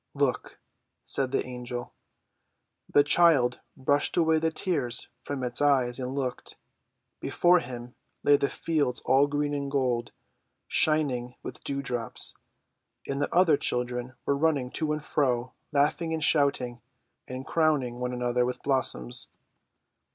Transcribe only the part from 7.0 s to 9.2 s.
Before them lay the fields